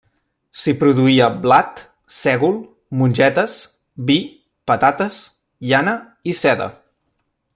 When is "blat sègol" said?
1.43-2.57